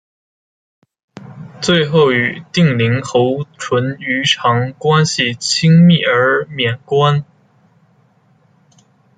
[1.61, 7.23] 最后与定陵侯淳于长关系亲密而免官。